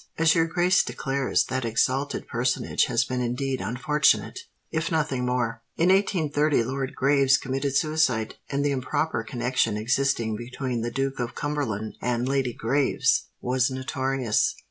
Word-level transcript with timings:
"As 0.17 0.33
your 0.33 0.47
grace 0.47 0.81
declares, 0.81 1.45
that 1.45 1.63
exalted 1.63 2.27
personage 2.27 2.85
has 2.85 3.03
been 3.03 3.21
indeed 3.21 3.61
unfortunate—if 3.61 4.91
nothing 4.91 5.27
more. 5.27 5.61
In 5.77 5.89
1830 5.89 6.63
Lord 6.63 6.95
Graves 6.95 7.37
committed 7.37 7.75
suicide; 7.75 8.33
and 8.49 8.65
the 8.65 8.71
improper 8.71 9.23
connexion 9.23 9.77
existing 9.77 10.35
between 10.37 10.81
the 10.81 10.89
Duke 10.89 11.19
of 11.19 11.35
Cumberland 11.35 11.97
and 12.01 12.27
Lady 12.27 12.53
Graves 12.55 13.25
was 13.41 13.69
notorious." 13.69 14.55